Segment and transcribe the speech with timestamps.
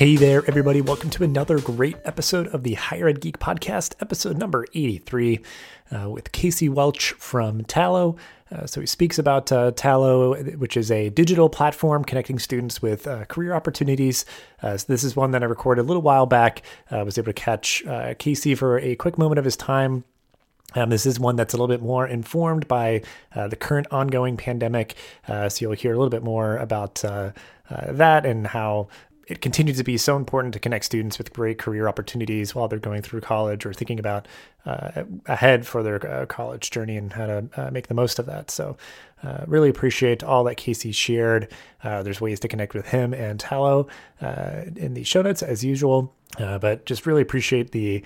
[0.00, 0.80] Hey there, everybody.
[0.80, 5.40] Welcome to another great episode of the Higher Ed Geek Podcast, episode number 83,
[5.92, 8.16] uh, with Casey Welch from Tallo.
[8.50, 13.06] Uh, so he speaks about uh, Tallo, which is a digital platform connecting students with
[13.06, 14.24] uh, career opportunities.
[14.62, 16.62] Uh, so this is one that I recorded a little while back.
[16.90, 20.04] I was able to catch uh, Casey for a quick moment of his time
[20.74, 23.02] um, this is one that's a little bit more informed by
[23.34, 24.94] uh, the current ongoing pandemic.
[25.26, 27.32] Uh, so you'll hear a little bit more about uh,
[27.88, 28.88] that and how
[29.30, 32.80] it continues to be so important to connect students with great career opportunities while they're
[32.80, 34.26] going through college or thinking about
[34.66, 38.26] uh, ahead for their uh, college journey and how to uh, make the most of
[38.26, 38.50] that.
[38.50, 38.76] So,
[39.22, 41.48] uh, really appreciate all that Casey shared.
[41.84, 43.88] Uh, there's ways to connect with him and Tallo
[44.20, 46.12] uh, in the show notes as usual.
[46.38, 48.02] But just really appreciate the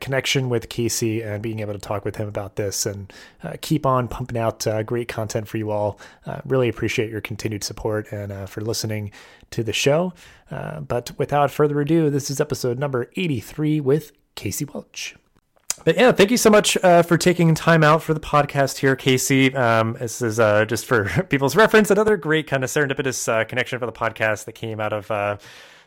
[0.00, 3.12] connection with Casey and being able to talk with him about this and
[3.60, 5.98] keep on pumping out great content for you all.
[6.44, 9.10] really appreciate your continued support and for listening
[9.50, 10.12] to the show.
[10.50, 15.14] but without further ado, this is episode number 83 with Casey Welch
[15.84, 18.94] but yeah, thank you so much uh, for taking time out for the podcast here,
[18.94, 19.54] Casey.
[19.54, 23.78] Um, this is uh, just for people's reference, another great kind of serendipitous uh, connection
[23.78, 25.38] for the podcast that came out of uh,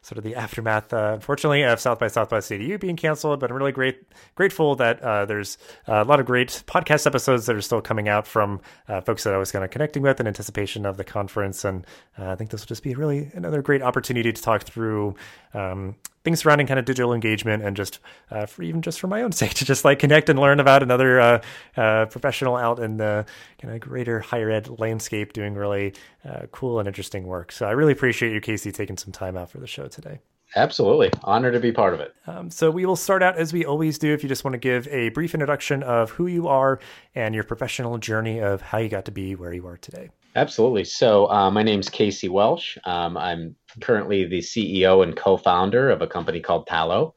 [0.05, 3.39] sort of the aftermath, uh, unfortunately, of South by Southwest EDU being canceled.
[3.39, 4.03] But I'm really great,
[4.35, 8.27] grateful that uh, there's a lot of great podcast episodes that are still coming out
[8.27, 11.65] from uh, folks that I was kind of connecting with in anticipation of the conference.
[11.65, 11.87] And
[12.19, 15.15] uh, I think this will just be really another great opportunity to talk through
[15.55, 15.95] um,
[16.25, 17.99] things surrounding kind of digital engagement and just
[18.31, 20.83] uh, for even just for my own sake to just like connect and learn about
[20.83, 21.41] another uh,
[21.77, 23.25] uh, professional out in the
[23.61, 25.93] kind of greater higher ed landscape doing really
[26.27, 27.51] uh, cool and interesting work.
[27.51, 30.19] So I really appreciate you, Casey, taking some time out for the show today.
[30.55, 31.11] Absolutely.
[31.23, 32.15] Honor to be part of it.
[32.27, 34.13] Um, so, we will start out as we always do.
[34.13, 36.79] If you just want to give a brief introduction of who you are
[37.13, 40.11] and your professional journey of how you got to be where you are today.
[40.35, 40.83] Absolutely.
[40.83, 42.77] So, uh, my name's Casey Welch.
[42.83, 47.13] Um, I'm currently the CEO and co founder of a company called Tallo,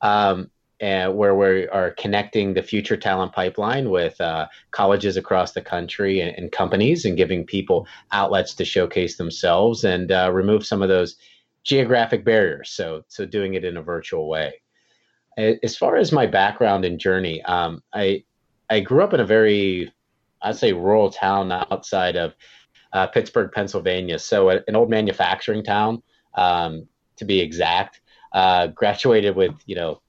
[0.00, 6.20] um, where we are connecting the future talent pipeline with uh, colleges across the country
[6.20, 10.88] and, and, companies and giving people outlets to showcase themselves and uh, remove some of
[10.88, 11.16] those
[11.64, 12.70] geographic barriers.
[12.70, 14.54] So, so doing it in a virtual way.
[15.36, 18.24] As far as my background and journey, um, I
[18.70, 19.92] I grew up in a very
[20.44, 22.34] I'd say rural town outside of
[22.92, 24.18] uh, Pittsburgh, Pennsylvania.
[24.18, 26.02] So an old manufacturing town,
[26.34, 28.00] um, to be exact.
[28.32, 30.00] Uh, graduated with you know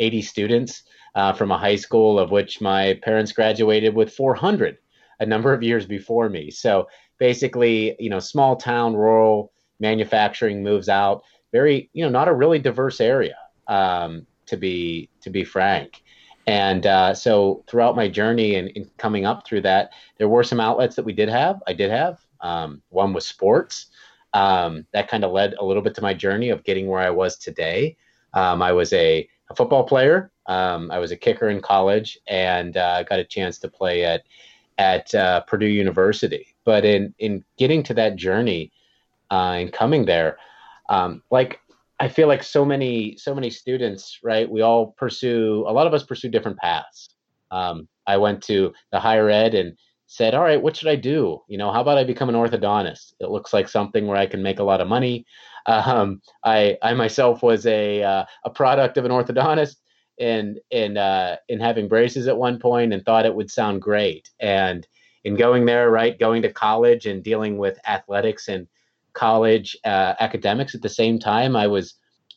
[0.00, 0.82] 80 students
[1.14, 4.78] uh, from a high school of which my parents graduated with 400
[5.20, 6.50] a number of years before me.
[6.50, 6.88] So
[7.18, 11.22] basically, you know, small town, rural manufacturing moves out.
[11.52, 13.36] Very, you know, not a really diverse area,
[13.68, 16.02] um, to be to be frank.
[16.46, 20.96] And uh, so throughout my journey and, coming up through that, there were some outlets
[20.96, 21.62] that we did have.
[21.66, 23.86] I did have um, one was sports.
[24.34, 27.10] Um, that kind of led a little bit to my journey of getting where I
[27.10, 27.96] was today.
[28.34, 30.30] Um, I was a, a football player.
[30.46, 34.24] Um, I was a kicker in college and uh, got a chance to play at
[34.76, 36.54] at uh, Purdue University.
[36.64, 38.72] But in in getting to that journey
[39.30, 40.38] uh, and coming there,
[40.88, 41.60] um, like
[42.00, 44.50] I feel like so many so many students, right?
[44.50, 47.08] We all pursue a lot of us pursue different paths.
[47.50, 51.40] Um, I went to the higher ed and said, "All right, what should I do?
[51.48, 53.14] You know, how about I become an orthodontist?
[53.20, 55.26] It looks like something where I can make a lot of money."
[55.66, 59.76] Um, I I myself was a uh, a product of an orthodontist
[60.20, 64.30] and in uh, in having braces at one point and thought it would sound great.
[64.40, 64.86] And
[65.24, 68.66] in going there, right, going to college and dealing with athletics and
[69.14, 71.94] college uh, academics at the same time, I was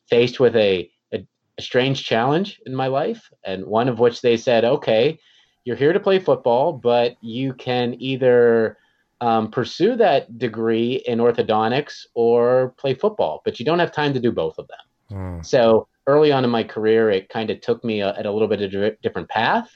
[0.09, 1.25] faced with a, a,
[1.57, 5.19] a strange challenge in my life, and one of which they said, "Okay,
[5.66, 8.77] you're here to play football, but you can either
[9.19, 14.19] um, pursue that degree in orthodontics or play football, but you don't have time to
[14.19, 14.77] do both of them."
[15.11, 15.45] Mm.
[15.45, 18.47] So early on in my career, it kind of took me a, at a little
[18.47, 19.69] bit of a different path,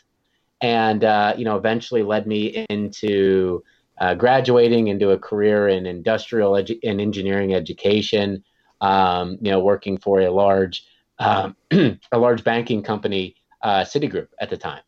[0.61, 3.63] and uh, you know, eventually led me into
[4.01, 8.43] uh, graduating into a career in industrial edu- and engineering education,
[8.81, 10.83] um, you know, working for a large
[11.19, 14.81] um, a large banking company, uh, Citigroup at the time.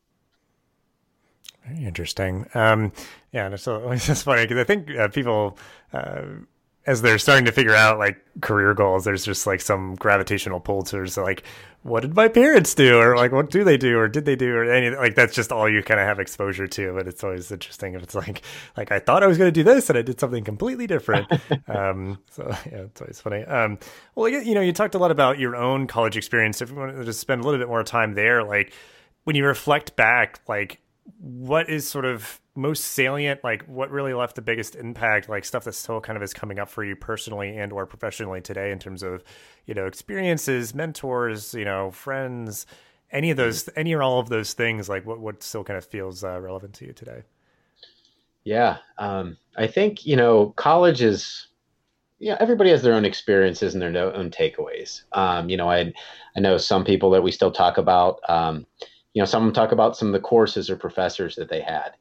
[1.68, 2.48] Very interesting.
[2.56, 2.92] Um,
[3.32, 5.60] yeah, and so it's just funny because I think uh, people
[5.94, 6.24] uh,
[6.86, 10.84] as they're starting to figure out like career goals, there's just like some gravitational pull
[10.84, 11.44] towards like,
[11.84, 14.56] what did my parents do, or like what do they do, or did they do,
[14.56, 16.94] or any like that's just all you kind of have exposure to.
[16.94, 18.42] But it's always interesting if it's like
[18.78, 21.28] like I thought I was going to do this and I did something completely different.
[21.68, 23.44] um, so yeah, it's always funny.
[23.44, 23.78] Um,
[24.16, 26.62] well, you know, you talked a lot about your own college experience.
[26.62, 28.74] If you want to just spend a little bit more time there, like
[29.26, 30.80] when you reflect back, like
[31.20, 35.64] what is sort of most salient like what really left the biggest impact like stuff
[35.64, 38.78] that still kind of is coming up for you personally and or professionally today in
[38.78, 39.24] terms of
[39.66, 42.66] you know experiences mentors you know friends
[43.12, 45.86] any of those any or all of those things like what what still kind of
[45.86, 47.24] feels uh, relevant to you today
[48.44, 51.48] yeah um, i think you know college is
[52.24, 55.02] yeah, everybody has their own experiences and their own takeaways.
[55.12, 55.92] Um, you know, I
[56.38, 58.22] I know some people that we still talk about.
[58.30, 58.66] Um,
[59.14, 61.92] you know, some talk about some of the courses or professors that they had.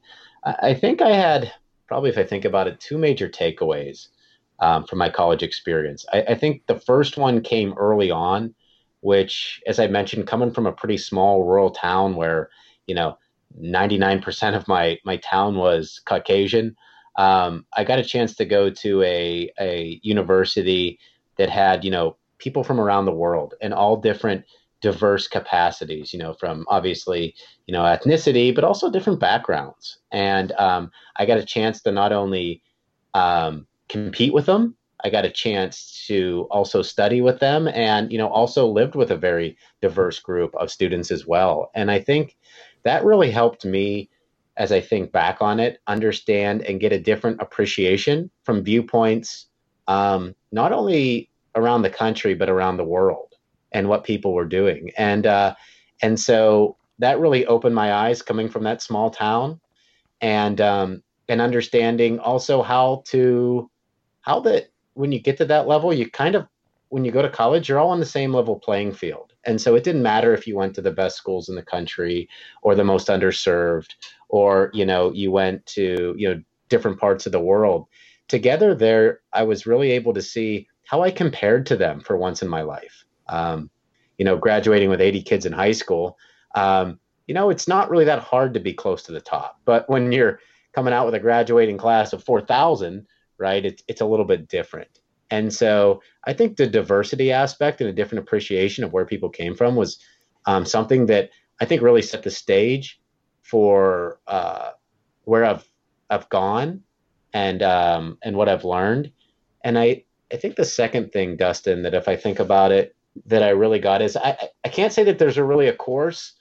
[0.44, 1.52] I, think I had
[1.86, 4.08] probably, if I think about it, two major takeaways
[4.60, 6.04] um, from my college experience.
[6.12, 8.54] I, I think the first one came early on,
[9.00, 12.50] which, as I mentioned, coming from a pretty small rural town where
[12.86, 13.18] you know
[13.60, 16.74] 99% of my my town was Caucasian
[17.16, 20.98] um, I got a chance to go to a, a university
[21.36, 24.44] that had, you know, people from around the world and all different
[24.82, 27.34] diverse capacities, you know, from obviously,
[27.66, 29.98] you know, ethnicity, but also different backgrounds.
[30.10, 32.62] And um, I got a chance to not only
[33.14, 38.18] um, compete with them, I got a chance to also study with them and, you
[38.18, 41.70] know, also lived with a very diverse group of students as well.
[41.74, 42.36] And I think
[42.84, 44.10] that really helped me
[44.56, 49.46] as I think back on it, understand and get a different appreciation from viewpoints,
[49.88, 53.31] um, not only around the country but around the world
[53.72, 54.90] and what people were doing.
[54.96, 55.54] And uh,
[56.02, 59.60] and so that really opened my eyes coming from that small town,
[60.20, 63.70] and um, and understanding also how to
[64.22, 66.46] how that when you get to that level, you kind of
[66.88, 69.32] when you go to college, you're all on the same level playing field.
[69.46, 72.28] And so it didn't matter if you went to the best schools in the country
[72.60, 73.94] or the most underserved
[74.32, 77.86] or you know you went to you know different parts of the world
[78.26, 82.42] together there i was really able to see how i compared to them for once
[82.42, 83.70] in my life um,
[84.18, 86.18] you know graduating with 80 kids in high school
[86.54, 89.88] um, you know it's not really that hard to be close to the top but
[89.88, 90.40] when you're
[90.74, 93.06] coming out with a graduating class of 4000
[93.38, 95.00] right it's, it's a little bit different
[95.30, 99.54] and so i think the diversity aspect and a different appreciation of where people came
[99.54, 99.98] from was
[100.46, 101.30] um, something that
[101.60, 103.00] i think really set the stage
[103.42, 104.70] for uh,
[105.24, 105.68] where I've
[106.08, 106.82] I've gone
[107.32, 109.12] and um, and what I've learned.
[109.62, 112.96] And I I think the second thing, Dustin, that if I think about it,
[113.26, 116.34] that I really got is I I can't say that there's a really a course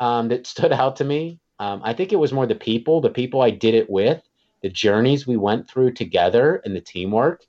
[0.00, 1.40] um, that stood out to me.
[1.58, 4.22] Um, I think it was more the people, the people I did it with,
[4.62, 7.44] the journeys we went through together, and the teamwork,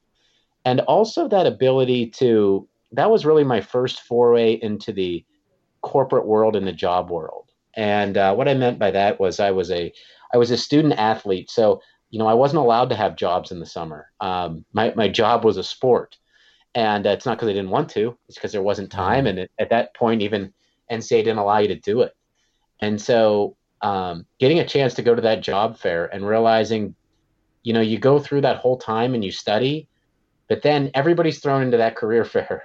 [0.66, 2.68] and also that ability to.
[2.94, 5.24] That was really my first foray into the
[5.82, 9.52] corporate world and the job world and uh, what I meant by that was I
[9.52, 9.92] was a
[10.34, 13.60] I was a student athlete, so you know I wasn't allowed to have jobs in
[13.60, 14.12] the summer.
[14.20, 16.18] Um, my my job was a sport,
[16.76, 19.28] and uh, it's not because I didn't want to; it's because there wasn't time.
[19.28, 20.54] And it, at that point, even
[20.92, 22.16] NCAA didn't allow you to do it.
[22.82, 26.96] And so, um, getting a chance to go to that job fair and realizing,
[27.64, 29.88] you know, you go through that whole time and you study,
[30.48, 32.64] but then everybody's thrown into that career fair,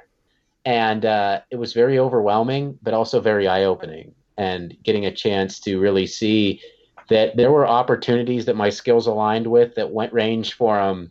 [0.64, 5.60] and uh, it was very overwhelming, but also very eye opening and getting a chance
[5.60, 6.60] to really see
[7.08, 11.10] that there were opportunities that my skills aligned with that went range from,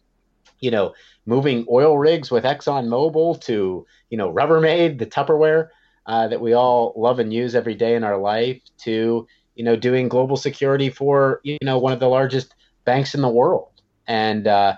[0.63, 0.93] you know,
[1.25, 5.67] moving oil rigs with Exxon Mobil to, you know, Rubbermaid, the Tupperware
[6.05, 9.75] uh, that we all love and use every day in our life, to, you know,
[9.75, 12.55] doing global security for, you know, one of the largest
[12.85, 13.69] banks in the world.
[14.07, 14.75] And, uh,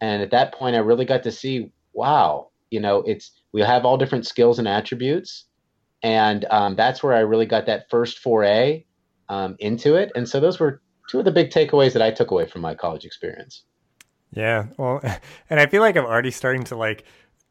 [0.00, 3.84] and at that point, I really got to see, wow, you know, it's, we have
[3.84, 5.46] all different skills and attributes
[6.02, 8.84] and um, that's where I really got that first foray
[9.28, 10.12] um, into it.
[10.14, 12.74] And so those were two of the big takeaways that I took away from my
[12.74, 13.64] college experience.
[14.30, 15.00] Yeah, well,
[15.50, 17.04] and I feel like I'm already starting to like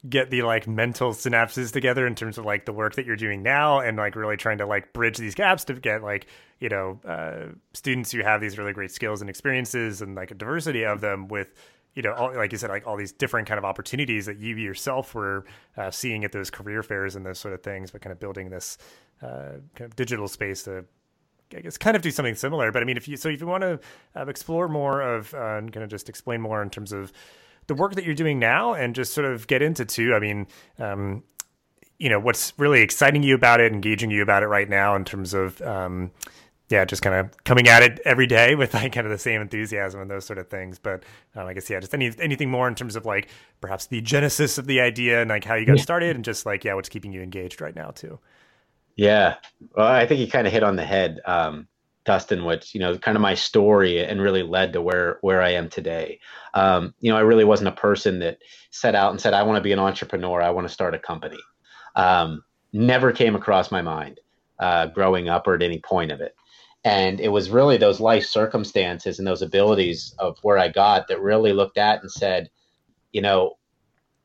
[0.07, 3.41] get the like mental synapses together in terms of like the work that you're doing
[3.41, 6.27] now and like really trying to like bridge these gaps to get like
[6.59, 10.35] you know uh, students who have these really great skills and experiences and like a
[10.35, 11.53] diversity of them with
[11.97, 14.55] you know, all, like you said, like all these different kind of opportunities that you
[14.55, 15.45] yourself were
[15.77, 18.51] uh, seeing at those career fairs and those sort of things, but kind of building
[18.51, 18.77] this
[19.23, 20.85] uh, kind of digital space to,
[21.55, 22.71] I guess, kind of do something similar.
[22.71, 23.79] But I mean, if you so if you want to
[24.15, 27.11] uh, explore more of uh, and kind of just explain more in terms of
[27.67, 30.13] the work that you're doing now, and just sort of get into too.
[30.13, 30.47] I mean.
[30.79, 31.23] Um,
[31.99, 35.03] you know what's really exciting you about it, engaging you about it right now in
[35.03, 36.11] terms of um,
[36.69, 39.41] yeah, just kind of coming at it every day with like kind of the same
[39.41, 40.79] enthusiasm and those sort of things.
[40.79, 41.03] But
[41.35, 43.29] um, I guess yeah, just any anything more in terms of like
[43.61, 45.83] perhaps the genesis of the idea and like how you got yeah.
[45.83, 48.19] started and just like yeah, what's keeping you engaged right now too.
[48.97, 49.37] Yeah,
[49.75, 51.67] well, I think you kind of hit on the head, um,
[52.05, 52.45] Dustin.
[52.45, 55.69] Which you know, kind of my story and really led to where where I am
[55.69, 56.19] today.
[56.55, 58.39] Um, you know, I really wasn't a person that
[58.71, 60.41] set out and said I want to be an entrepreneur.
[60.41, 61.39] I want to start a company.
[61.95, 64.21] Um, never came across my mind
[64.59, 66.35] uh, growing up or at any point of it
[66.85, 71.21] And it was really those life circumstances and those abilities of where I got that
[71.21, 72.49] really looked at and said,
[73.13, 73.56] you know,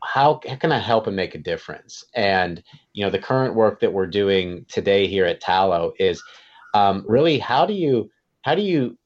[0.04, 2.04] how, how can I help and make a difference?
[2.14, 6.22] And, you know, the current work that we're doing today here at Tallo is
[6.74, 8.10] um, really how do you,
[8.42, 8.98] how do you,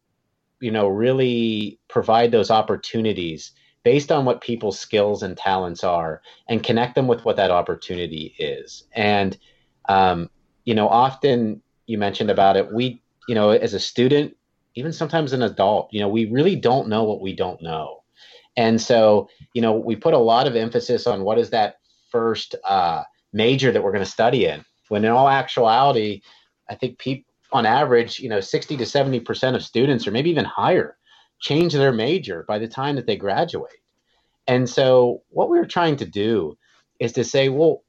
[0.60, 3.52] you know, really provide those opportunities
[3.84, 8.34] based on what people's skills and talents are and connect them with what that opportunity
[8.38, 8.84] is.
[8.92, 9.38] And,
[9.88, 10.28] um,
[10.64, 14.36] you know, often you mentioned about it, we, you know, as a student,
[14.74, 18.02] even sometimes an adult, you know, we really don't know what we don't know.
[18.56, 21.76] And so, you know, we put a lot of emphasis on what is that
[22.10, 24.64] first uh, major that we're going to study in.
[24.88, 26.22] When in all actuality,
[26.68, 30.44] I think people, on average, you know, 60 to 70% of students, or maybe even
[30.44, 30.96] higher,
[31.40, 33.80] change their major by the time that they graduate.
[34.46, 36.56] And so, what we're trying to do
[36.98, 37.82] is to say, well,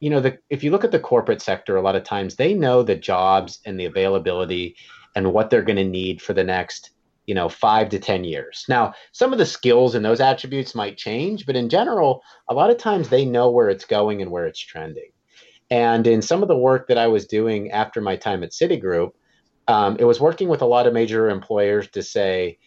[0.00, 2.54] you know, the, if you look at the corporate sector, a lot of times they
[2.54, 4.74] know the jobs and the availability
[5.14, 6.90] and what they're going to need for the next,
[7.26, 8.64] you know, five to 10 years.
[8.68, 12.70] Now, some of the skills and those attributes might change, but in general, a lot
[12.70, 15.10] of times they know where it's going and where it's trending.
[15.70, 19.12] And in some of the work that I was doing after my time at Citigroup,
[19.68, 22.58] um, it was working with a lot of major employers to say,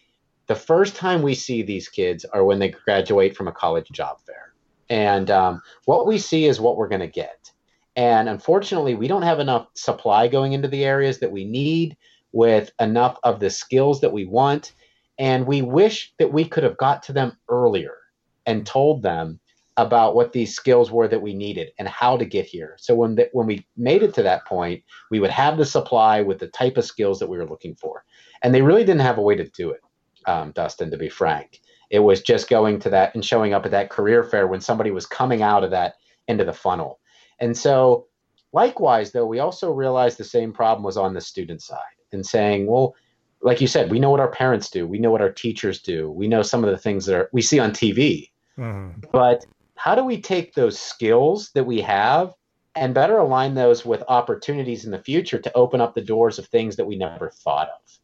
[0.46, 4.18] the first time we see these kids are when they graduate from a college job
[4.24, 4.46] fair
[4.88, 7.50] and um, what we see is what we're going to get.
[7.96, 11.96] And unfortunately, we don't have enough supply going into the areas that we need
[12.36, 14.74] with enough of the skills that we want.
[15.18, 17.96] And we wish that we could have got to them earlier
[18.44, 19.40] and told them
[19.78, 22.76] about what these skills were that we needed and how to get here.
[22.78, 26.20] So when the, when we made it to that point, we would have the supply
[26.20, 28.04] with the type of skills that we were looking for.
[28.42, 29.80] And they really didn't have a way to do it,
[30.26, 31.62] um, Dustin, to be frank.
[31.88, 34.90] It was just going to that and showing up at that career fair when somebody
[34.90, 35.94] was coming out of that
[36.28, 37.00] into the funnel.
[37.40, 38.08] And so,
[38.52, 42.66] likewise, though, we also realized the same problem was on the student side and saying,
[42.66, 42.94] well,
[43.42, 46.10] like you said, we know what our parents do, we know what our teachers do,
[46.10, 48.30] we know some of the things that are, we see on TV.
[48.58, 49.00] Mm-hmm.
[49.12, 49.46] But
[49.76, 52.32] how do we take those skills that we have
[52.74, 56.46] and better align those with opportunities in the future to open up the doors of
[56.46, 57.98] things that we never thought of?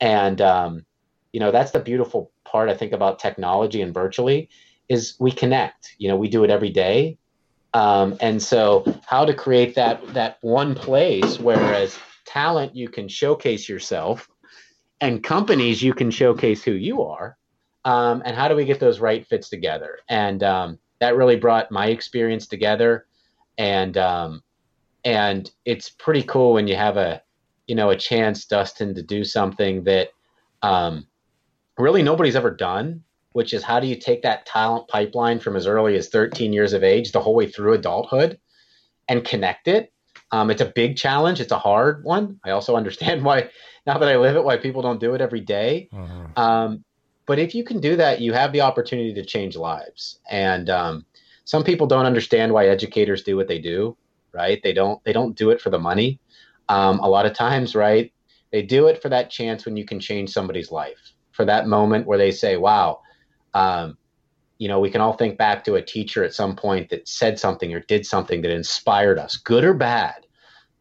[0.00, 0.86] And um,
[1.32, 4.48] you know that's the beautiful part i think about technology and virtually
[4.88, 7.16] is we connect you know we do it every day
[7.72, 13.68] um, and so how to create that that one place whereas talent you can showcase
[13.68, 14.28] yourself
[15.00, 17.36] and companies you can showcase who you are
[17.84, 21.70] um, and how do we get those right fits together and um, that really brought
[21.70, 23.06] my experience together
[23.58, 24.42] and um,
[25.04, 27.22] and it's pretty cool when you have a
[27.66, 30.10] you know a chance dustin to do something that
[30.62, 31.06] um,
[31.80, 35.66] really nobody's ever done, which is how do you take that talent pipeline from as
[35.66, 38.38] early as 13 years of age the whole way through adulthood
[39.08, 39.92] and connect it.
[40.32, 41.40] Um, it's a big challenge.
[41.40, 42.38] It's a hard one.
[42.44, 43.50] I also understand why,
[43.86, 45.88] now that I live it, why people don't do it every day.
[45.92, 46.38] Mm-hmm.
[46.38, 46.84] Um,
[47.26, 50.18] but if you can do that, you have the opportunity to change lives.
[50.30, 51.06] And um,
[51.44, 53.96] some people don't understand why educators do what they do,
[54.32, 54.60] right?
[54.62, 55.02] They don't.
[55.04, 56.18] They don't do it for the money.
[56.68, 58.12] Um, a lot of times, right?
[58.52, 62.06] They do it for that chance when you can change somebody's life for that moment
[62.06, 63.00] where they say, wow,
[63.54, 63.96] um,
[64.60, 67.38] you know, we can all think back to a teacher at some point that said
[67.38, 70.26] something or did something that inspired us, good or bad,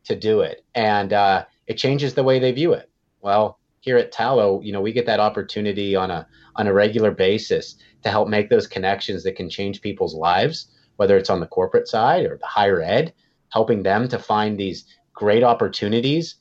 [0.04, 0.66] to do it.
[0.76, 2.90] And uh, it changes the way they view it.
[3.22, 7.12] Well, here at Tallo, you know, we get that opportunity on a on a regular
[7.12, 10.68] basis to help make those connections that can change people's lives,
[10.98, 13.14] whether it's on the corporate side or the higher ed,
[13.54, 14.84] helping them to find these
[15.14, 16.36] great opportunities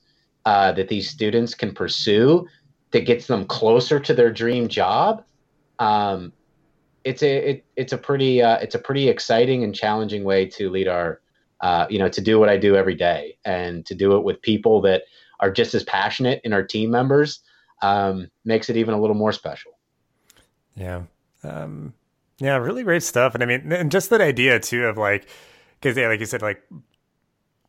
[0.45, 2.45] uh, that these students can pursue
[2.91, 5.23] that gets them closer to their dream job,
[5.79, 6.33] um,
[7.09, 10.69] it's a it, it's a pretty uh, it's a pretty exciting and challenging way to
[10.69, 11.21] lead our
[11.61, 14.43] uh, you know to do what I do every day and to do it with
[14.43, 15.05] people that
[15.41, 17.41] are just as passionate in our team members
[17.81, 19.73] um, makes it even a little more special.
[20.75, 21.03] Yeah.
[21.43, 21.95] Um,
[22.39, 23.35] yeah, really great stuff.
[23.35, 25.29] And I mean, and just that idea too of like,
[25.81, 26.63] because yeah, like you said, like,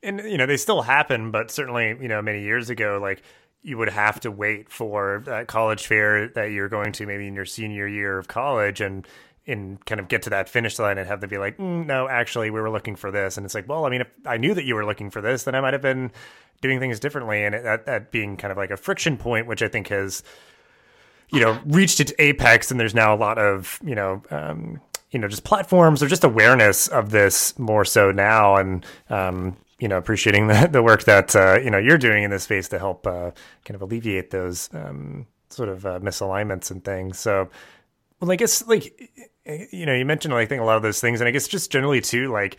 [0.03, 3.22] and you know, they still happen, but certainly, you know, many years ago, like
[3.62, 7.34] you would have to wait for that college fair that you're going to maybe in
[7.34, 9.08] your senior year of college and
[9.50, 12.08] and kind of get to that finish line and have them be like, mm, no,
[12.08, 13.38] actually, we were looking for this.
[13.38, 15.44] And it's like, well, I mean, if I knew that you were looking for this,
[15.44, 16.12] then I might have been
[16.62, 17.44] doing things differently.
[17.44, 20.24] And that, that being kind of like a friction point, which I think has,
[21.29, 22.72] you know, reached its apex.
[22.72, 26.24] And there's now a lot of, you know, um, you know, just platforms or just
[26.24, 28.56] awareness of this more so now.
[28.56, 32.32] And, um, you know appreciating the, the work that uh, you know you're doing in
[32.32, 33.32] this space to help uh,
[33.63, 37.20] kind of alleviate those um, sort of uh, misalignments and things.
[37.20, 37.50] So,
[38.20, 39.12] well, I guess like
[39.72, 41.48] you know you mentioned like I think a lot of those things, and I guess
[41.48, 42.58] just generally too like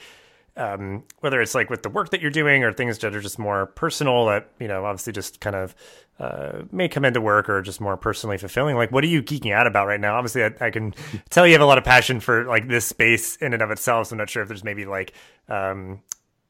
[0.57, 3.39] um, whether it's like with the work that you're doing or things that are just
[3.39, 5.75] more personal that you know obviously just kind of
[6.19, 9.53] uh, may come into work or just more personally fulfilling like what are you geeking
[9.53, 10.17] out about right now?
[10.17, 10.95] Obviously I, I, can
[11.31, 14.09] tell you have a lot of passion for like this space in and of itself
[14.09, 15.15] so i'm not sure if there's maybe like
[15.49, 16.03] um,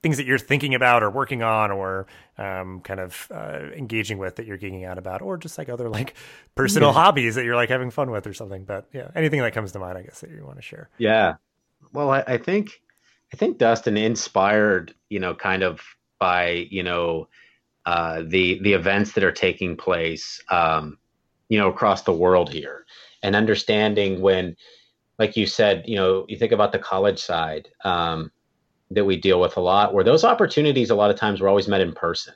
[0.02, 2.06] things that you're thinking about or working on or
[2.38, 5.88] um, kind of uh, engaging with that you're geeking out about or just like other
[5.88, 6.14] like
[6.54, 6.94] personal yeah.
[6.94, 8.64] hobbies that you're like having fun with or something.
[8.64, 10.88] But yeah anything that comes to mind i guess that you want to share.
[10.98, 11.34] Yeah.
[11.92, 12.80] Well I, I think
[13.32, 15.80] i think dustin inspired you know kind of
[16.18, 17.28] by you know
[17.86, 20.98] uh, the the events that are taking place um,
[21.48, 22.84] you know across the world here
[23.22, 24.54] and understanding when
[25.18, 28.30] like you said you know you think about the college side um,
[28.90, 31.68] that we deal with a lot where those opportunities a lot of times were always
[31.68, 32.34] met in person.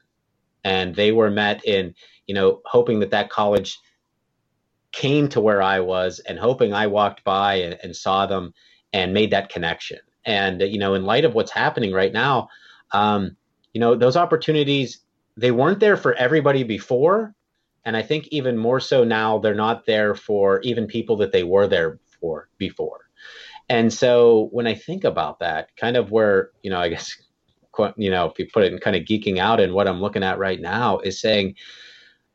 [0.62, 1.94] And they were met in
[2.26, 3.78] you know hoping that that college
[4.92, 8.54] came to where i was and hoping i walked by and, and saw them
[8.92, 9.98] and made that connection.
[10.24, 12.48] And you know in light of what's happening right now
[12.92, 13.36] um,
[13.72, 15.00] you know those opportunities
[15.36, 17.34] they weren't there for everybody before.
[17.84, 21.42] And i think even more so now they're not there for even people that they
[21.42, 23.04] were there for before
[23.68, 27.16] and so when I think about that, kind of where, you know, I guess,
[27.96, 30.22] you know, if you put it in kind of geeking out and what I'm looking
[30.22, 31.54] at right now is saying,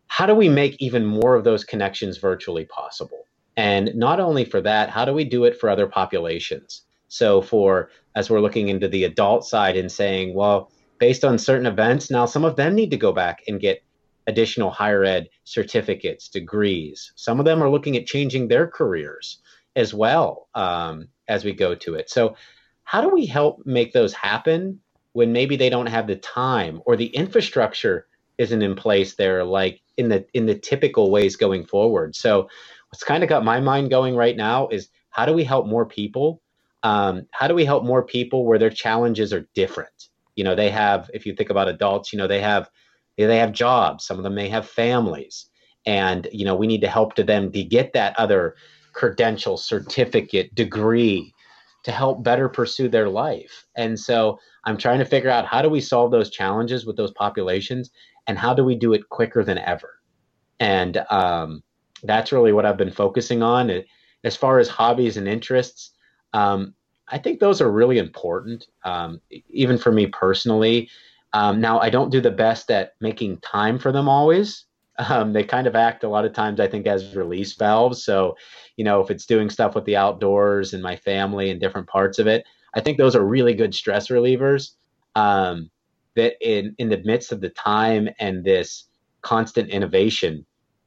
[0.07, 3.25] how do we make even more of those connections virtually possible?
[3.55, 6.83] And not only for that, how do we do it for other populations?
[7.09, 11.67] So for as we're looking into the adult side and saying, well, based on certain
[11.67, 13.83] events, now some of them need to go back and get
[14.27, 17.11] additional higher ed certificates, degrees.
[17.15, 19.39] Some of them are looking at changing their careers
[19.79, 20.49] as well.
[20.53, 22.09] Um, as we go to it.
[22.09, 22.35] So,
[22.83, 24.79] how do we help make those happen
[25.13, 28.07] when maybe they don't have the time or the infrastructure
[28.39, 32.15] isn't in place there, like in the in the typical ways going forward?
[32.15, 32.49] So,
[32.89, 35.85] what's kind of got my mind going right now is how do we help more
[35.85, 36.41] people?
[36.81, 40.09] Um, how do we help more people where their challenges are different?
[40.35, 42.69] You know, they have, if you think about adults, you know, they have
[43.17, 44.05] they have jobs.
[44.05, 45.49] Some of them may have families,
[45.85, 48.55] and you know, we need to help to them to get that other
[48.93, 51.33] credential, certificate, degree
[51.83, 53.65] to help better pursue their life.
[53.75, 57.11] And so I'm trying to figure out how do we solve those challenges with those
[57.11, 57.91] populations
[58.27, 59.99] and how do we do it quicker than ever?
[60.59, 61.63] And um,
[62.03, 63.83] that's really what I've been focusing on.
[64.23, 65.91] As far as hobbies and interests,
[66.33, 66.73] um,
[67.07, 70.89] I think those are really important, um, even for me personally.
[71.33, 74.65] Um, now, I don't do the best at making time for them always.
[75.07, 78.03] Um, they kind of act a lot of times, I think, as release valves.
[78.03, 78.35] So,
[78.75, 82.19] you know, if it's doing stuff with the outdoors and my family and different parts
[82.19, 84.71] of it, I think those are really good stress relievers.
[85.15, 85.71] Um,
[86.15, 88.85] that in in the midst of the time and this
[89.21, 90.45] constant innovation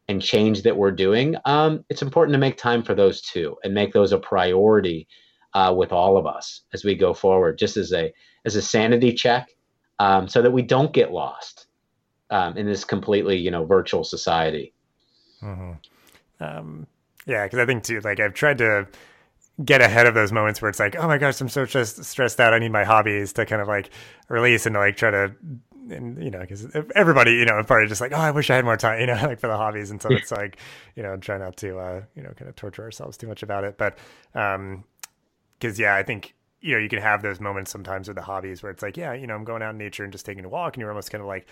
[0.09, 3.73] and change that we're doing, um, it's important to make time for those too and
[3.73, 5.09] make those a priority
[5.55, 8.13] uh, with all of us as we go forward, just as a
[8.45, 9.49] as a sanity check,
[9.99, 11.67] um, so that we don't get lost
[12.33, 14.73] um, in this completely you know virtual society.
[15.43, 15.73] Mm-hmm.
[16.43, 16.87] Um,
[17.27, 18.89] yeah, because I think too, like I've tried to
[19.65, 22.41] get ahead of those moments where it's like, oh my gosh, I'm so just stressed
[22.41, 22.55] out.
[22.55, 23.91] I need my hobbies to kind of like
[24.29, 25.33] release and to like try to,
[25.91, 26.67] and you know, because
[26.97, 29.15] everybody, you know, probably just like, oh, I wish I had more time, you know,
[29.23, 29.91] like for the hobbies.
[29.91, 30.57] And so it's like,
[30.97, 33.63] you know, try not to, uh, you know, kind of torture ourselves too much about
[33.65, 33.79] it.
[33.79, 33.99] But,
[34.35, 34.85] um,
[35.61, 38.63] because yeah, I think you know you can have those moments sometimes with the hobbies
[38.63, 40.49] where it's like, yeah, you know, I'm going out in nature and just taking a
[40.49, 41.47] walk, and you're almost kind of like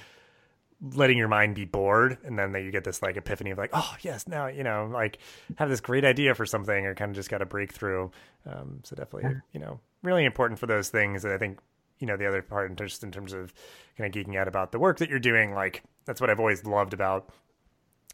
[0.94, 3.70] letting your mind be bored and then that you get this like epiphany of like
[3.74, 5.18] oh yes now you know like
[5.56, 8.08] have this great idea for something or kind of just got a breakthrough.
[8.46, 11.22] Um, so definitely you know really important for those things.
[11.22, 11.58] That i think
[12.00, 13.52] you know the other part just in terms of
[13.96, 16.64] kind of geeking out about the work that you're doing like that's what i've always
[16.64, 17.30] loved about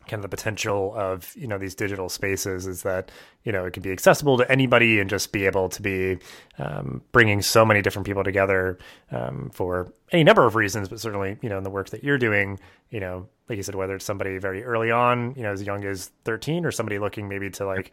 [0.07, 3.11] kind of the potential of you know these digital spaces is that
[3.45, 6.19] you know it can be accessible to anybody and just be able to be
[6.59, 8.79] um, bringing so many different people together
[9.11, 12.19] um, for any number of reasons but certainly you know in the work that you're
[12.19, 12.59] doing
[12.91, 15.85] you know like you said whether it's somebody very early on you know as young
[15.85, 17.93] as 13 or somebody looking maybe to like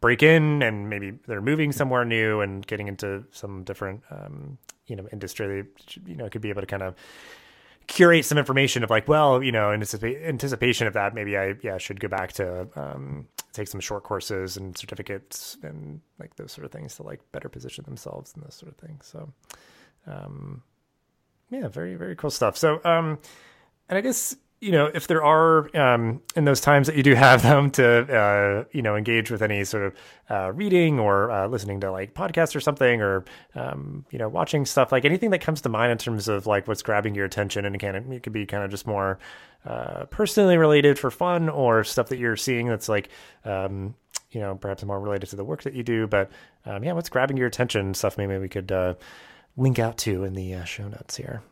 [0.00, 4.96] break in and maybe they're moving somewhere new and getting into some different um, you
[4.96, 5.64] know industry
[6.06, 6.94] you know could be able to kind of
[7.86, 11.78] curate some information of like, well, you know, in anticipation of that, maybe I yeah
[11.78, 16.64] should go back to um, take some short courses and certificates and like those sort
[16.64, 19.06] of things to like better position themselves and those sort of things.
[19.06, 19.32] So,
[20.06, 20.62] um,
[21.50, 22.56] yeah, very very cool stuff.
[22.56, 23.18] So, um,
[23.88, 27.14] and I guess you know, if there are um, in those times that you do
[27.14, 29.94] have them to, uh, you know, engage with any sort of
[30.30, 34.64] uh, reading or uh, listening to like podcasts or something, or um, you know, watching
[34.64, 37.66] stuff like anything that comes to mind in terms of like what's grabbing your attention,
[37.66, 39.18] and again, it could be kind of just more
[39.66, 43.10] uh, personally related for fun, or stuff that you're seeing that's like,
[43.44, 43.94] um,
[44.30, 46.06] you know, perhaps more related to the work that you do.
[46.06, 46.30] But
[46.64, 47.92] um, yeah, what's grabbing your attention?
[47.92, 48.94] Stuff maybe we could uh,
[49.58, 51.42] link out to in the uh, show notes here.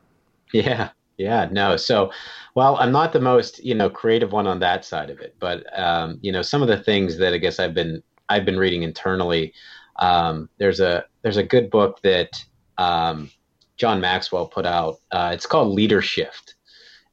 [0.51, 1.77] Yeah, yeah, no.
[1.77, 2.11] So,
[2.55, 5.65] well, I'm not the most you know creative one on that side of it, but
[5.79, 8.83] um, you know some of the things that I guess I've been I've been reading
[8.83, 9.53] internally.
[9.97, 12.45] Um, there's a there's a good book that
[12.79, 13.31] um,
[13.77, 14.97] John Maxwell put out.
[15.11, 16.33] Uh, it's called Leadership,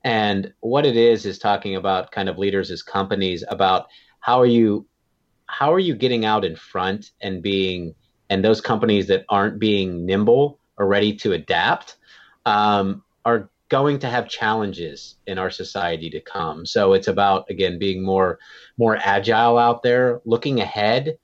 [0.03, 3.87] and what it is is talking about kind of leaders as companies about
[4.21, 4.85] how are you
[5.47, 7.93] how are you getting out in front and being
[8.29, 11.97] and those companies that aren't being nimble or ready to adapt
[12.45, 16.65] um, are going to have challenges in our society to come.
[16.65, 18.39] So it's about again being more
[18.77, 21.17] more agile out there, looking ahead,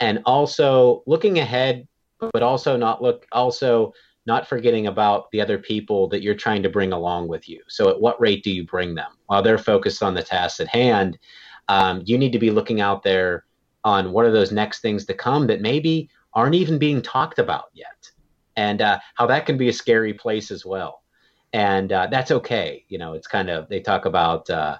[0.00, 1.86] and also looking ahead,
[2.32, 3.92] but also not look also
[4.26, 7.62] not forgetting about the other people that you're trying to bring along with you.
[7.66, 10.68] So at what rate do you bring them while they're focused on the tasks at
[10.68, 11.18] hand?
[11.68, 13.44] Um, you need to be looking out there
[13.84, 17.64] on what are those next things to come that maybe aren't even being talked about
[17.72, 18.10] yet,
[18.56, 21.02] and uh, how that can be a scary place as well
[21.52, 22.84] and uh, that's okay.
[22.88, 24.78] You know, it's kind of they talk about uh,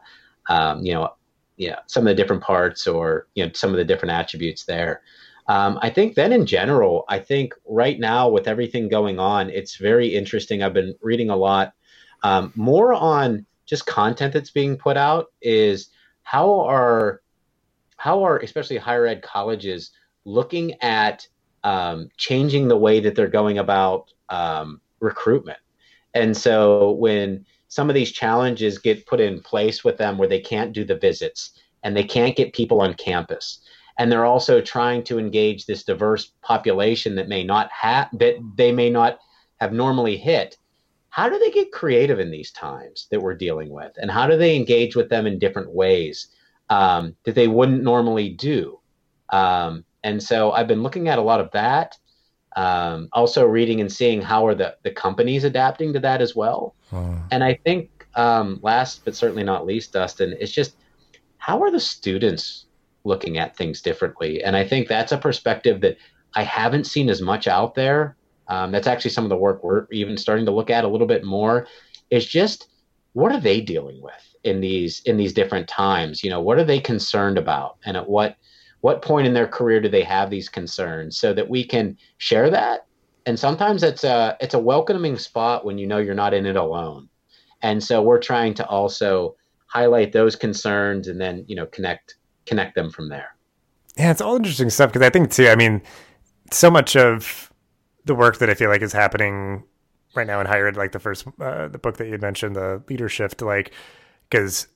[0.48, 1.14] um, you know,
[1.58, 5.02] know some of the different parts or you know some of the different attributes there.
[5.46, 9.76] Um, I think then in general, I think right now with everything going on, it's
[9.76, 10.62] very interesting.
[10.62, 11.72] I've been reading a lot
[12.22, 15.32] um, more on just content that's being put out.
[15.40, 15.88] Is
[16.22, 17.22] how are
[17.96, 19.92] how are especially higher ed colleges
[20.24, 21.26] looking at
[21.64, 25.58] um, changing the way that they're going about um, recruitment
[26.14, 30.40] and so when some of these challenges get put in place with them where they
[30.40, 33.60] can't do the visits and they can't get people on campus,
[33.98, 38.72] and they're also trying to engage this diverse population that may not have that they
[38.72, 39.18] may not
[39.60, 40.56] have normally hit
[41.10, 43.90] how do they get creative in these times that we're dealing with?
[43.96, 46.28] And how do they engage with them in different ways
[46.68, 48.78] um, that they wouldn't normally do?
[49.30, 51.96] Um, and so i've been looking at a lot of that
[52.56, 56.74] um, also reading and seeing how are the, the companies adapting to that as well.
[57.30, 60.76] And I think um, last but certainly not least, Dustin, is just
[61.38, 62.66] how are the students
[63.04, 64.42] looking at things differently?
[64.42, 65.96] And I think that's a perspective that
[66.34, 68.16] I haven't seen as much out there.
[68.48, 71.06] Um, that's actually some of the work we're even starting to look at a little
[71.06, 71.66] bit more.
[72.10, 72.68] Is just
[73.12, 76.24] what are they dealing with in these in these different times?
[76.24, 78.36] You know, what are they concerned about, and at what
[78.80, 82.50] what point in their career do they have these concerns so that we can share
[82.50, 82.86] that?
[83.26, 86.56] And sometimes it's a it's a welcoming spot when you know you're not in it
[86.56, 87.08] alone.
[87.62, 89.36] And so we're trying to also
[89.66, 93.36] highlight those concerns and then you know connect connect them from there.
[93.96, 95.82] Yeah it's all interesting stuff because i think too i mean
[96.52, 97.52] so much of
[98.04, 99.64] the work that i feel like is happening
[100.14, 102.82] right now in higher ed like the first uh, the book that you mentioned the
[102.88, 103.72] leadership like
[104.30, 104.68] because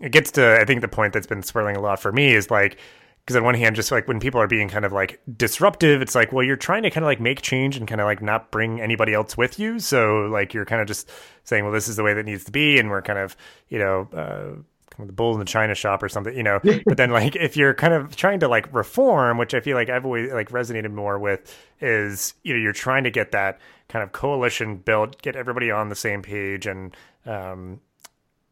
[0.00, 2.50] it gets to I think the point that's been swirling a lot for me is
[2.50, 2.78] like
[3.24, 6.14] because on one hand just like when people are being kind of like disruptive it's
[6.14, 8.50] like well you're trying to kind of like make change and kind of like not
[8.50, 9.78] bring anybody else with you.
[9.78, 11.10] So like you're kind of just
[11.44, 13.36] saying well this is the way that needs to be and we're kind of
[13.68, 14.60] you know uh
[14.96, 16.60] the bull in the china shop or something you know?
[16.86, 19.88] But then like if you're kind of trying to like reform which i feel like
[19.88, 24.02] i've always like resonated more with is you know you're trying to get that kind
[24.04, 26.96] of coalition built get everybody on the same page and
[27.26, 27.80] um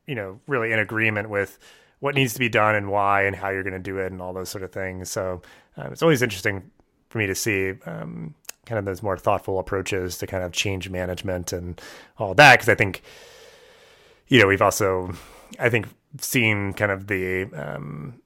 [0.07, 1.59] you know really in agreement with
[2.01, 4.21] what needs to be done and why and how you're going to do it and
[4.21, 5.09] all those sort of things.
[5.09, 5.41] So
[5.77, 6.69] um, it's always interesting
[7.11, 8.35] for me to see um,
[8.67, 11.81] kind of those more thoughtful approaches to kind of change management and
[12.19, 13.03] all that because I think
[14.29, 15.12] you know we've also
[15.61, 15.87] I think
[16.21, 18.21] seen kind of the um,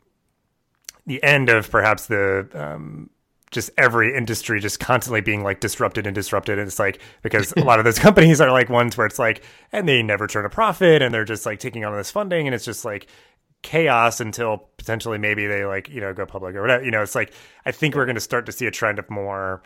[1.07, 3.11] the end of perhaps the um,
[3.57, 6.59] just every industry just constantly being like disrupted and disrupted.
[6.59, 9.43] And it's like because a lot of those companies are like ones where it's like,
[9.73, 12.55] and they never turn a profit and they're just like taking on this funding and
[12.55, 13.09] it's just like
[13.63, 16.85] chaos until potentially maybe they like, you know, go public or whatever.
[16.85, 17.33] You know, it's like
[17.65, 19.63] I think we're gonna start to see a trend of more,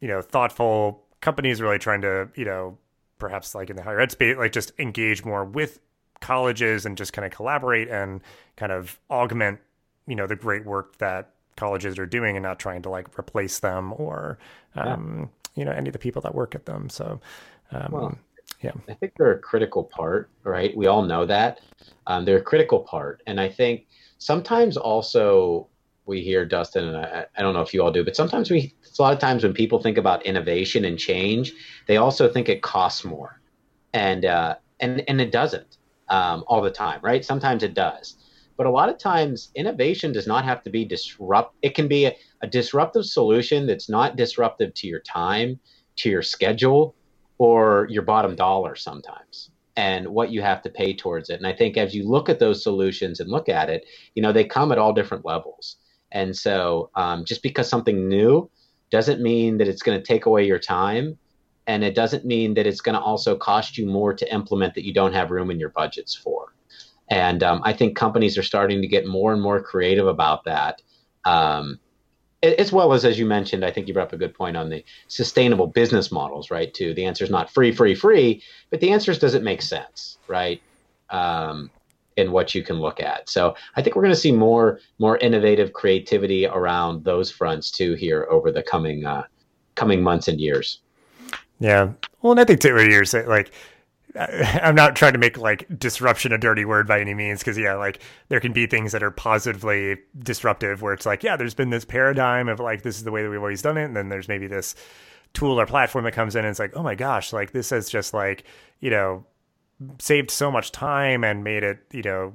[0.00, 2.76] you know, thoughtful companies really trying to, you know,
[3.18, 5.80] perhaps like in the higher ed space, like just engage more with
[6.20, 8.20] colleges and just kind of collaborate and
[8.56, 9.58] kind of augment,
[10.06, 13.58] you know, the great work that colleges are doing and not trying to like replace
[13.58, 14.38] them or
[14.74, 15.60] um, yeah.
[15.60, 16.88] you know any of the people that work at them.
[16.88, 17.20] So
[17.70, 18.18] um, well,
[18.62, 18.72] yeah.
[18.88, 20.76] I think they're a critical part right?
[20.76, 21.60] We all know that.
[22.06, 23.22] Um, they're a critical part.
[23.26, 23.86] And i think
[24.18, 25.66] sometimes also
[26.06, 28.74] we hear dustin and I, I don't know if you all do but sometimes we
[28.98, 31.52] a lot of times when people think about innovation and change
[31.86, 33.40] they also think it costs more.
[33.94, 35.76] And uh, and and it doesn't
[36.08, 37.24] um, all the time right?
[37.24, 38.16] Sometimes it does
[38.62, 41.56] but a lot of times, innovation does not have to be disrupt.
[41.62, 45.58] It can be a, a disruptive solution that's not disruptive to your time,
[45.96, 46.94] to your schedule,
[47.38, 51.38] or your bottom dollar sometimes and what you have to pay towards it.
[51.38, 54.30] And I think as you look at those solutions and look at it, you know,
[54.30, 55.78] they come at all different levels.
[56.12, 58.48] And so um, just because something new
[58.90, 61.18] doesn't mean that it's going to take away your time
[61.66, 64.86] and it doesn't mean that it's going to also cost you more to implement that
[64.86, 66.54] you don't have room in your budgets for.
[67.12, 70.80] And um, I think companies are starting to get more and more creative about that.
[71.26, 71.78] Um,
[72.42, 74.70] as well as, as you mentioned, I think you brought up a good point on
[74.70, 76.72] the sustainable business models, right?
[76.72, 76.94] Too.
[76.94, 80.16] The answer is not free, free, free, but the answer is does it make sense,
[80.26, 80.62] right?
[81.10, 81.70] Um,
[82.16, 83.28] in what you can look at.
[83.28, 87.92] So I think we're going to see more more innovative creativity around those fronts too
[87.92, 89.24] here over the coming uh,
[89.74, 90.80] coming months and years.
[91.60, 91.92] Yeah.
[92.22, 93.52] Well, and I think too, what you're saying, like,
[94.18, 97.74] I'm not trying to make like disruption a dirty word by any means, because yeah,
[97.74, 101.70] like there can be things that are positively disruptive, where it's like, yeah, there's been
[101.70, 104.08] this paradigm of like this is the way that we've always done it, and then
[104.08, 104.74] there's maybe this
[105.32, 107.88] tool or platform that comes in and it's like, oh my gosh, like this has
[107.88, 108.44] just like
[108.80, 109.24] you know
[109.98, 112.34] saved so much time and made it you know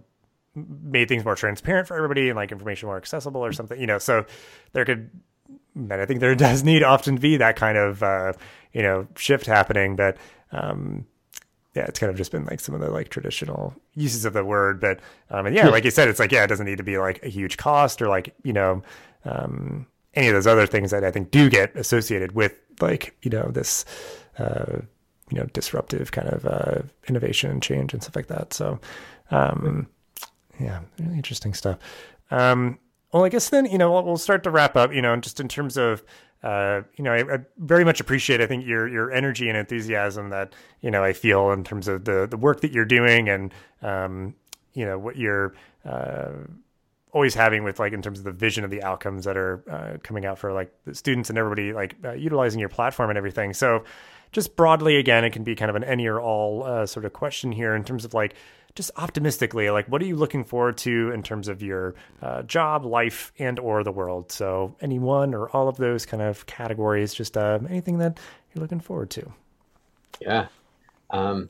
[0.55, 3.99] made things more transparent for everybody and like information more accessible or something, you know.
[3.99, 4.25] So
[4.73, 5.09] there could
[5.75, 8.33] but I think there does need often be that kind of uh,
[8.73, 9.95] you know shift happening.
[9.95, 10.17] But
[10.51, 11.05] um,
[11.77, 14.43] yeah, it's kind of just been like some of the like traditional uses of the
[14.43, 14.81] word.
[14.81, 16.97] But um, and yeah, like you said, it's like yeah, it doesn't need to be
[16.97, 18.81] like a huge cost or like you know
[19.25, 19.85] um,
[20.15, 23.49] any of those other things that I think do get associated with like you know
[23.51, 23.85] this.
[24.37, 24.81] Uh,
[25.29, 28.53] you know, disruptive kind of uh, innovation and change and stuff like that.
[28.53, 28.79] So,
[29.29, 29.85] um,
[30.57, 31.77] yeah, really interesting stuff.
[32.31, 32.79] Um,
[33.13, 34.93] well, I guess then you know we'll start to wrap up.
[34.93, 36.04] You know, just in terms of
[36.43, 38.41] uh, you know, I, I, very much appreciate.
[38.41, 42.06] I think your your energy and enthusiasm that you know I feel in terms of
[42.06, 44.36] the the work that you're doing and um,
[44.74, 46.30] you know what you're uh,
[47.12, 49.98] always having with like in terms of the vision of the outcomes that are uh,
[50.04, 53.54] coming out for like the students and everybody like uh, utilizing your platform and everything.
[53.54, 53.84] So,
[54.32, 57.13] just broadly, again, it can be kind of an any or all uh, sort of
[57.13, 58.36] question here in terms of like
[58.77, 62.85] just optimistically, like what are you looking forward to in terms of your uh, job,
[62.85, 64.31] life, and or the world?
[64.31, 68.19] So any one or all of those kind of categories, just uh, anything that
[68.53, 69.33] you're looking forward to.
[70.21, 70.47] Yeah,
[71.09, 71.49] um,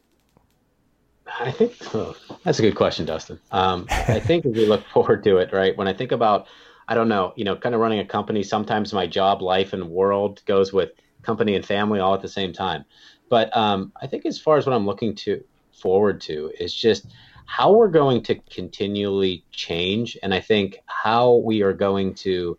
[1.39, 3.39] I think oh, that's a good question, Dustin.
[3.51, 5.77] Um, I think as we look forward to it, right?
[5.77, 6.47] When I think about,
[6.87, 8.41] I don't know, you know, kind of running a company.
[8.41, 10.91] Sometimes my job, life, and world goes with
[11.23, 12.85] company and family all at the same time.
[13.29, 15.43] But um, I think as far as what I'm looking to
[15.77, 17.07] forward to is just
[17.45, 20.17] how we're going to continually change.
[20.21, 22.57] And I think how we are going to,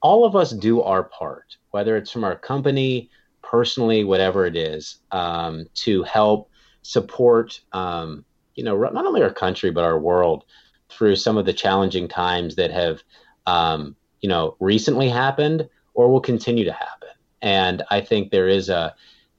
[0.00, 3.10] all of us do our part, whether it's from our company,
[3.42, 6.50] personally, whatever it is, um, to help
[6.82, 10.44] support, um, you know, not only our country, but our world
[10.88, 13.02] through some of the challenging times that have,
[13.46, 17.08] um, you know, recently happened or will continue to happen.
[17.42, 18.94] And I think there is a,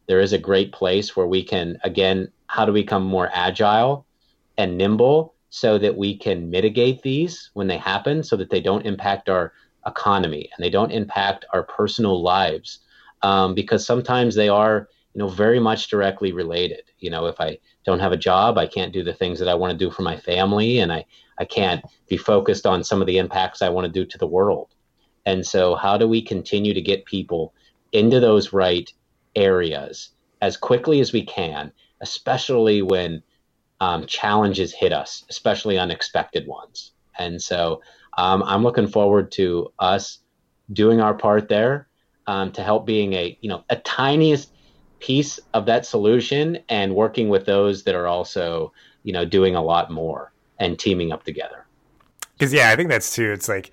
[0.08, 4.06] there is a great place where we can again how do we become more agile
[4.58, 8.86] and nimble so that we can mitigate these when they happen so that they don't
[8.86, 9.54] impact our
[9.88, 12.80] economy and they don't impact our personal lives.
[13.22, 16.84] Um, because sometimes they are you know very much directly related.
[17.00, 19.56] You know if i don't have a job i can't do the things that i
[19.56, 21.04] want to do for my family and i
[21.40, 24.34] i can't be focused on some of the impacts i want to do to the
[24.38, 24.76] world.
[25.26, 27.54] And so how do we continue to get people
[27.94, 28.92] into those right
[29.36, 30.10] areas
[30.42, 33.24] as quickly as we can especially when
[33.80, 36.92] um, challenges hit us, especially unexpected ones.
[37.18, 37.82] And so
[38.18, 40.20] um, I'm looking forward to us
[40.74, 41.88] doing our part there
[42.28, 44.52] um, to help being a you know a tiniest
[45.00, 48.72] piece of that solution and working with those that are also
[49.04, 51.66] you know doing a lot more and teaming up together.
[52.34, 53.32] Because yeah, I think that's too.
[53.32, 53.72] It's like,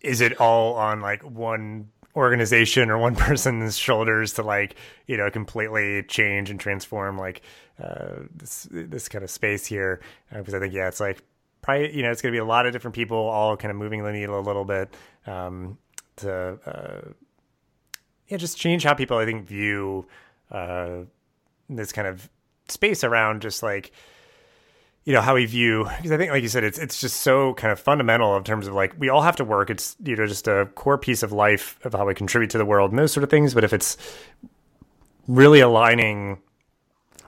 [0.00, 5.30] is it all on like one organization or one person's shoulders to like you know
[5.30, 7.42] completely change and transform like
[7.82, 10.00] uh, this this kind of space here.
[10.32, 11.22] Because uh, I think yeah it's like
[11.62, 13.76] probably you know it's going to be a lot of different people all kind of
[13.76, 14.94] moving the needle a little bit
[15.26, 15.78] um,
[16.16, 17.10] to uh,
[18.28, 20.06] yeah just change how people I think view
[20.50, 21.02] uh,
[21.68, 22.28] this kind of
[22.68, 23.92] space around just like
[25.04, 27.54] you know how we view because I think like you said it's it's just so
[27.54, 29.70] kind of fundamental in terms of like we all have to work.
[29.70, 32.64] It's you know just a core piece of life of how we contribute to the
[32.64, 33.54] world and those sort of things.
[33.54, 33.96] But if it's
[35.26, 36.38] really aligning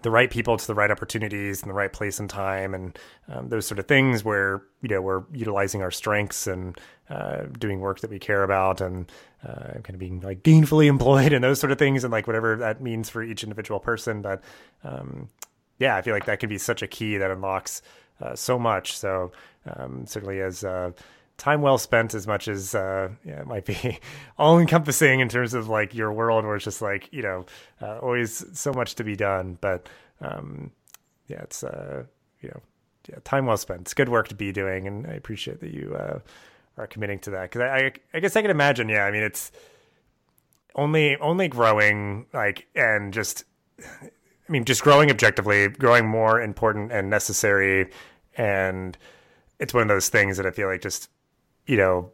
[0.03, 3.49] the right people to the right opportunities in the right place and time and um,
[3.49, 6.79] those sort of things where you know we're utilizing our strengths and
[7.11, 9.11] uh, doing work that we care about and
[9.47, 12.55] uh, kind of being like gainfully employed and those sort of things and like whatever
[12.55, 14.23] that means for each individual person.
[14.23, 14.45] But
[14.85, 15.29] um,
[15.79, 17.83] yeah, I feel like that can be such a key that unlocks
[18.21, 18.97] uh, so much.
[18.97, 19.33] So
[19.67, 20.93] um, certainly as uh,
[21.37, 23.99] time well spent as much as uh, yeah, it might be
[24.39, 27.47] all encompassing in terms of like your world where it's just like, you know,
[27.83, 29.59] uh, always so much to be done.
[29.61, 29.89] But
[30.21, 30.71] um,
[31.27, 32.05] yeah, it's, uh,
[32.41, 32.61] you know,
[33.09, 33.83] yeah, time well spent.
[33.83, 34.87] It's good work to be doing.
[34.87, 36.21] And I appreciate that you uh,
[36.79, 37.51] are committing to that.
[37.51, 39.51] Cause I, I, I guess I can imagine, yeah, I mean, it's,
[40.77, 43.45] only only growing like and just
[44.49, 47.91] I mean just growing objectively, growing more important and necessary
[48.37, 48.97] and
[49.61, 51.09] it's one of those things that I feel like just
[51.67, 52.11] you know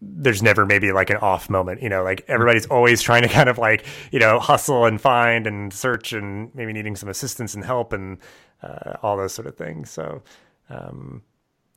[0.00, 3.48] there's never maybe like an off moment, you know, like everybody's always trying to kind
[3.48, 7.64] of like, you know, hustle and find and search and maybe needing some assistance and
[7.64, 8.18] help and
[8.62, 9.90] uh, all those sort of things.
[9.90, 10.22] So,
[10.68, 11.22] um,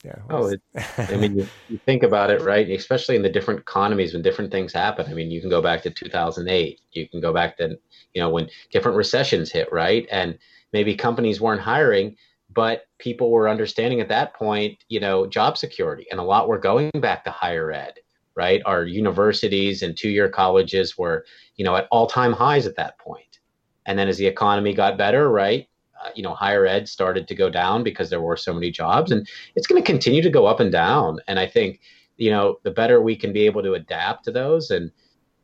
[0.03, 0.15] yeah.
[0.29, 0.61] Oh, it,
[0.97, 2.69] I mean, you, you, think about it, right?
[2.69, 5.07] Especially in the different economies when different things happen.
[5.09, 6.81] I mean, you can go back to 2008.
[6.91, 7.77] You can go back to,
[8.13, 10.07] you know, when different recessions hit, right?
[10.11, 10.37] And
[10.71, 12.15] maybe companies weren't hiring,
[12.53, 16.59] but people were understanding at that point, you know, job security, and a lot were
[16.59, 17.95] going back to higher ed
[18.37, 18.61] right?
[18.67, 23.39] Our universities and two-year colleges were, you know, at all-time highs at that point.
[23.87, 25.67] And then as the economy got better, right,
[26.15, 29.27] you know, higher ed started to go down because there were so many jobs, and
[29.55, 31.19] it's going to continue to go up and down.
[31.27, 31.81] And I think,
[32.17, 34.91] you know, the better we can be able to adapt to those, and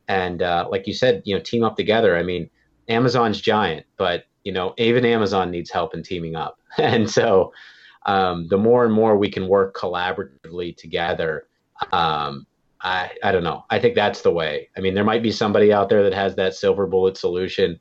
[0.08, 2.18] and uh, like you said, you know, team up together.
[2.18, 2.50] I mean,
[2.88, 7.54] Amazon's giant, but you know, even Amazon needs help in teaming up, and so
[8.06, 11.48] um, the more and more we can work collaboratively together,
[11.92, 12.46] um,
[12.82, 13.64] I, I don't know.
[13.70, 14.70] I think that's the way.
[14.76, 17.80] I mean, there might be somebody out there that has that silver bullet solution.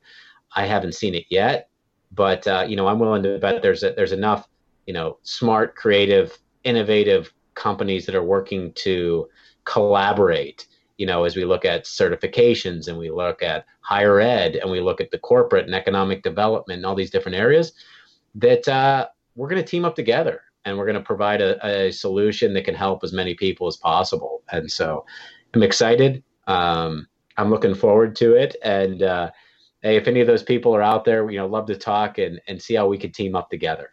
[0.55, 1.69] I haven't seen it yet,
[2.15, 4.47] but uh, you know, I'm willing to bet there's a, there's enough,
[4.85, 9.27] you know, smart, creative, innovative companies that are working to
[9.65, 10.67] collaborate.
[10.97, 14.79] You know, as we look at certifications and we look at higher ed and we
[14.79, 17.73] look at the corporate and economic development and all these different areas,
[18.35, 21.91] that uh, we're going to team up together and we're going to provide a, a,
[21.91, 24.43] solution that can help as many people as possible.
[24.51, 25.05] And so
[25.53, 26.23] I'm excited.
[26.47, 28.55] Um, I'm looking forward to it.
[28.63, 29.31] And uh,
[29.83, 32.41] hey, if any of those people are out there, you know, love to talk and,
[32.47, 33.91] and see how we can team up together.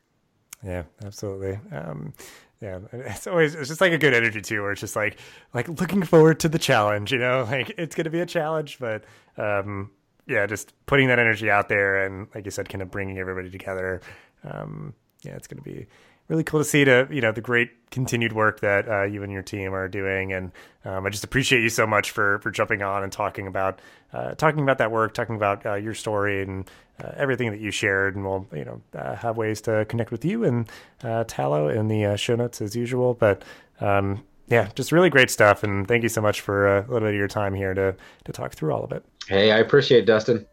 [0.64, 1.58] Yeah, absolutely.
[1.72, 2.14] Um,
[2.60, 5.18] yeah, it's always it's just like a good energy too, where it's just like
[5.54, 7.12] like looking forward to the challenge.
[7.12, 9.04] You know, like it's going to be a challenge, but
[9.36, 9.90] um,
[10.26, 13.50] yeah, just putting that energy out there and like you said, kind of bringing everybody
[13.50, 14.00] together.
[14.44, 15.86] Um, yeah, it's going to be
[16.30, 19.32] really cool to see to you know the great continued work that uh, you and
[19.32, 20.52] your team are doing, and
[20.84, 23.80] um, I just appreciate you so much for for jumping on and talking about
[24.14, 26.70] uh, talking about that work, talking about uh, your story and
[27.02, 30.24] uh, everything that you shared, and we'll you know uh, have ways to connect with
[30.24, 30.70] you and
[31.02, 33.42] uh, Tallo in the show notes as usual, but.
[33.80, 37.10] Um, yeah, just really great stuff, and thank you so much for a little bit
[37.10, 39.04] of your time here to to talk through all of it.
[39.28, 40.44] Hey, I appreciate it, Dustin.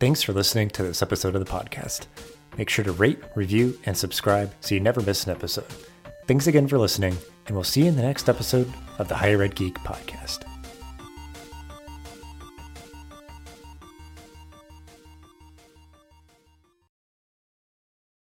[0.00, 2.06] Thanks for listening to this episode of the podcast.
[2.60, 5.64] Make sure to rate, review, and subscribe so you never miss an episode.
[6.26, 9.42] Thanks again for listening, and we'll see you in the next episode of the Higher
[9.42, 10.49] Ed Geek podcast.